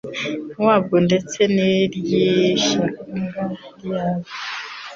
wabwo 0.65 0.95
ndetse 1.07 1.39
n'iry'ishyanga 1.55 3.43
ryabwo. 3.77 4.31